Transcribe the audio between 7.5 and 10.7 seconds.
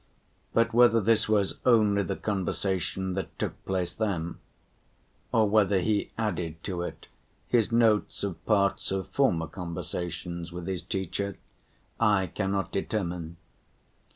notes of parts of former conversations with